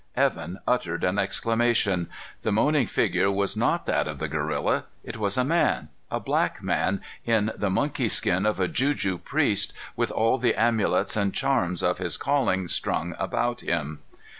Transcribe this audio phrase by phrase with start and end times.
[0.15, 2.09] Evan uttered an exclamation.
[2.41, 4.85] The moaning figure was not that of the gorilla.
[5.03, 9.73] It was a man, a black man, in the monkey skin of a juju priest,
[9.95, 13.99] with all the amulets and charms of his calling strung about him.